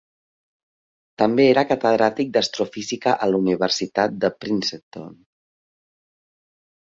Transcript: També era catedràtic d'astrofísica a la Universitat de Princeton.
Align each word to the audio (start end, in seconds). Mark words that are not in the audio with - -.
També 1.21 1.43
era 1.49 1.63
catedràtic 1.71 2.31
d'astrofísica 2.37 3.13
a 3.27 3.29
la 3.33 3.41
Universitat 3.43 4.17
de 4.25 4.33
Princeton. 4.47 5.13